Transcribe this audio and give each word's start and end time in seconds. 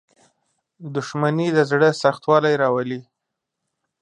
•دښمني 0.95 1.47
د 1.53 1.59
زړه 1.71 1.89
سختوالی 2.01 2.53
راولي. 2.63 2.99